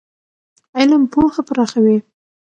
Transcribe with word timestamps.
علم 0.77 1.03
پوهه 1.13 1.41
پراخوي. 1.47 1.97